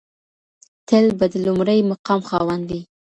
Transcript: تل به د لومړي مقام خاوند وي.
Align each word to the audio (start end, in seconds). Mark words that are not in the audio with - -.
تل 0.87 1.05
به 1.17 1.25
د 1.33 1.35
لومړي 1.45 1.79
مقام 1.91 2.21
خاوند 2.29 2.63
وي. 2.71 2.81